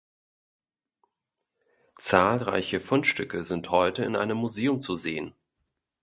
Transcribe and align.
Zahlreiche 1.99 2.79
Fundstücke 2.79 3.43
sind 3.43 3.69
heute 3.69 4.03
in 4.03 4.15
einem 4.15 4.35
Museum 4.35 4.81
zu 4.81 4.95
sehen. 4.95 5.35